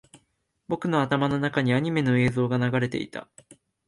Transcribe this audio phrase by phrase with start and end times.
[0.67, 3.27] 僕の頭の中にアニメの映像が流れていた